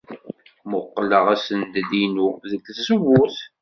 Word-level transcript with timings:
Mmuqqleɣ 0.65 1.25
assended-inu 1.33 2.29
deg 2.49 2.61
tzewwut. 2.75 3.37